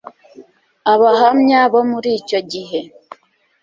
Abahamya 0.93 1.59
bo 1.71 1.81
muri 1.91 2.09
icyo 2.19 2.39
gihe 2.51 2.79